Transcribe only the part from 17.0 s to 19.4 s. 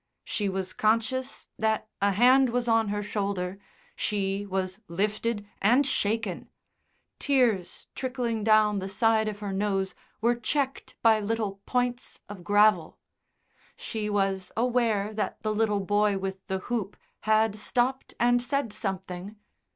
had stopped and said something.